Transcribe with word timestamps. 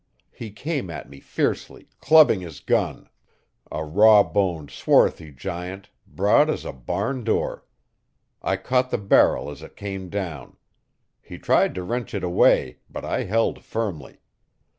He 0.31 0.49
came 0.49 0.89
at 0.89 1.07
me 1.11 1.19
fiercely, 1.19 1.87
clubbing 1.99 2.39
his 2.41 2.59
gun 2.59 3.07
a 3.71 3.85
raw 3.85 4.23
boned, 4.23 4.71
swarthy 4.71 5.31
giant, 5.31 5.91
broad 6.07 6.49
as 6.49 6.65
a 6.65 6.73
barn 6.73 7.23
door. 7.23 7.65
I 8.41 8.55
caught 8.57 8.89
the 8.89 8.97
barrel 8.97 9.51
as 9.51 9.61
it 9.61 9.75
came 9.75 10.09
down. 10.09 10.57
He 11.21 11.37
tried 11.37 11.75
to 11.75 11.83
wrench 11.83 12.15
it 12.15 12.23
away, 12.23 12.79
but 12.89 13.05
I 13.05 13.25
held 13.25 13.63
firmly. 13.63 14.17